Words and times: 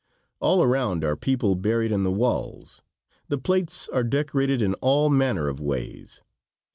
All 0.39 0.63
around 0.63 1.03
are 1.03 1.15
people 1.15 1.53
buried 1.53 1.91
in 1.91 2.01
the 2.01 2.11
walls. 2.11 2.81
The 3.27 3.37
plates 3.37 3.87
are 3.89 4.03
decorated 4.03 4.59
in 4.59 4.73
all 4.81 5.11
manner 5.11 5.47
of 5.47 5.61
ways. 5.61 6.23